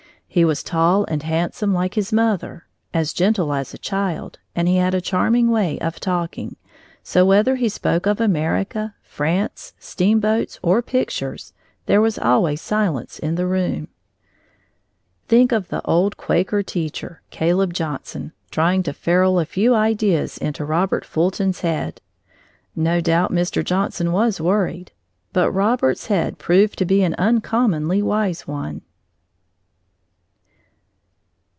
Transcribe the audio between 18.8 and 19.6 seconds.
to ferule a